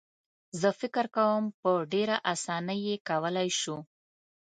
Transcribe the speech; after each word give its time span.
زه 0.61 0.69
فکر 0.79 1.05
کوم 1.15 1.43
په 1.61 1.71
ډېره 1.93 2.15
اسانۍ 2.33 2.79
یې 2.87 2.95
کولای 3.09 3.49
شو. 3.59 3.77